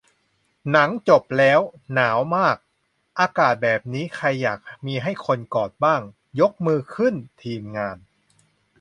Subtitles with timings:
[0.71, 1.59] หนังจบแล้ว
[1.93, 2.57] หนาวมาก
[3.19, 5.11] อากาศแบบนี้ ใครอยากมีคนให้
[5.55, 6.01] กอดบ้าง
[6.39, 7.97] ยกมือขึ้น ทีมงาน